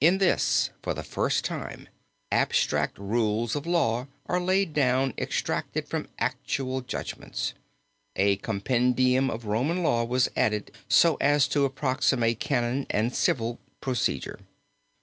In 0.00 0.16
this 0.16 0.70
for 0.80 0.94
the 0.94 1.02
first 1.02 1.44
time 1.44 1.90
abstract 2.32 2.98
rules 2.98 3.54
of 3.54 3.66
law 3.66 4.06
are 4.24 4.40
laid 4.40 4.72
down 4.72 5.12
extracted 5.18 5.86
from 5.86 6.08
actual 6.18 6.80
judgments. 6.80 7.52
A 8.16 8.36
compendium 8.36 9.28
of 9.30 9.44
Roman 9.44 9.82
Law 9.82 10.04
was 10.04 10.30
added 10.34 10.72
so 10.88 11.16
as 11.16 11.46
to 11.48 11.66
approximate 11.66 12.40
canon 12.40 12.86
and 12.88 13.14
civil 13.14 13.58
procedure. 13.82 14.38